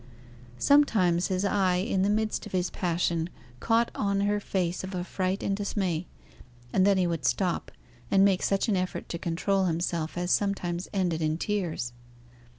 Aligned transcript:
Sometimes 0.57 1.27
his 1.27 1.45
eye 1.45 1.75
in 1.75 2.01
the 2.01 2.09
midst 2.09 2.47
of 2.47 2.53
his 2.53 2.71
passion 2.71 3.29
caught 3.59 3.91
on 3.93 4.21
her 4.21 4.39
face 4.39 4.83
of 4.83 4.95
affright 4.95 5.43
and 5.43 5.55
dismay, 5.55 6.07
and 6.73 6.87
then 6.87 6.97
he 6.97 7.05
would 7.05 7.23
stop, 7.23 7.71
and 8.09 8.25
make 8.25 8.41
such 8.41 8.67
an 8.67 8.75
effort 8.75 9.07
to 9.09 9.19
control 9.19 9.65
himself 9.65 10.17
as 10.17 10.31
sometimes 10.31 10.87
ended 10.91 11.21
in 11.21 11.37
tears. 11.37 11.93